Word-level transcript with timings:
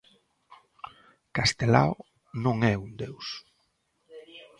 Castelao 1.35 1.95
non 2.43 2.57
é 2.73 2.75
un 2.85 2.91
deus. 3.01 3.27